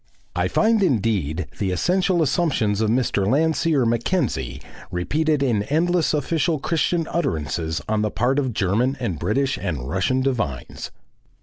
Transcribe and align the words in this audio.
I 0.35 0.47
find 0.47 0.81
indeed 0.81 1.45
the 1.59 1.69
essential 1.69 2.23
assumptions 2.23 2.81
of 2.81 2.89
Mr. 2.89 3.27
Landseer 3.27 3.85
Mackenzie 3.85 4.59
repeated 4.89 5.43
in 5.43 5.61
endless 5.61 6.11
official 6.15 6.57
Christian 6.57 7.05
utterances 7.11 7.83
on 7.87 8.01
the 8.01 8.09
part 8.09 8.39
of 8.39 8.51
German 8.51 8.97
and 8.99 9.19
British 9.19 9.59
and 9.59 9.87
Russian 9.87 10.21
divines. 10.21 10.89